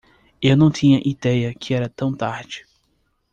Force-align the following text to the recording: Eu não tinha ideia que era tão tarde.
Eu 0.41 0.57
não 0.57 0.71
tinha 0.71 0.99
ideia 1.05 1.53
que 1.53 1.75
era 1.75 1.87
tão 1.87 2.11
tarde. 2.11 2.65